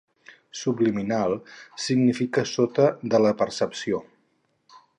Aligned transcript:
Subliminal 0.59 1.33
significa 1.87 2.45
sota 2.53 2.89
de 3.15 3.21
la 3.27 3.35
percepció. 3.43 4.01